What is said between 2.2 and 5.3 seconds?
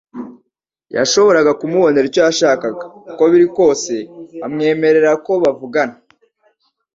yashakaga; uko biri kose amwemerera